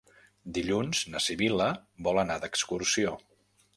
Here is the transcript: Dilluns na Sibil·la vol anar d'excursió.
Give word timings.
Dilluns 0.57 1.01
na 1.15 1.21
Sibil·la 1.27 1.67
vol 2.09 2.23
anar 2.25 2.39
d'excursió. 2.47 3.15